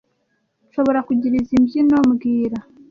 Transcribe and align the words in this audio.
Nshobora 0.67 0.99
kugira 1.07 1.33
izoi 1.41 1.61
mbyino 1.63 1.97
mbwira 2.09 2.57